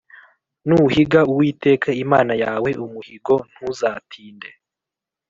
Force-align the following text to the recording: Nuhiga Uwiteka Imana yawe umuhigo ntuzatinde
Nuhiga 0.67 1.19
Uwiteka 1.31 1.89
Imana 2.03 2.33
yawe 2.43 2.69
umuhigo 2.85 3.35
ntuzatinde 3.51 4.49